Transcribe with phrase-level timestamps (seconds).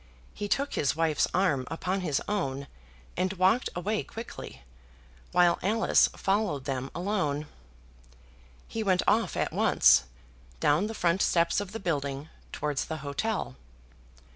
[0.33, 2.65] He took his wife's arm upon his own,
[3.15, 4.63] and walked away quickly,
[5.31, 7.45] while Alice followed them alone.
[8.67, 10.05] He went off at once,
[10.59, 13.57] down the front steps of the building, towards the hotel.